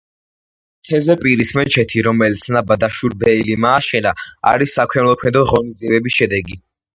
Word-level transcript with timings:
თეზეპირის 0.91 1.51
მეჩეთი, 1.59 2.01
რომელიც 2.07 2.45
ნაბათ 2.55 2.85
აშურბეილიმ 2.87 3.69
ააშენა 3.73 4.15
არის 4.53 4.75
საქველმოქმედო 4.81 5.45
ღონისძიებების 5.53 6.19
შედეგი. 6.23 6.61